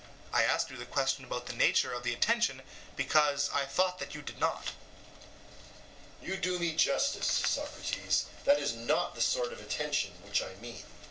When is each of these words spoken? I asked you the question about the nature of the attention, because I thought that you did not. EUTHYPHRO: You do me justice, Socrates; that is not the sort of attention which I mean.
I 0.33 0.41
asked 0.45 0.71
you 0.71 0.77
the 0.77 0.85
question 0.87 1.23
about 1.25 1.45
the 1.45 1.53
nature 1.53 1.93
of 1.93 2.01
the 2.01 2.11
attention, 2.11 2.63
because 2.95 3.51
I 3.53 3.65
thought 3.65 3.99
that 3.99 4.15
you 4.15 4.23
did 4.23 4.39
not. 4.39 4.71
EUTHYPHRO: 6.23 6.27
You 6.27 6.37
do 6.37 6.57
me 6.57 6.73
justice, 6.75 7.27
Socrates; 7.27 8.25
that 8.45 8.57
is 8.59 8.73
not 8.73 9.13
the 9.13 9.21
sort 9.21 9.53
of 9.53 9.61
attention 9.61 10.11
which 10.23 10.41
I 10.41 10.55
mean. 10.55 10.81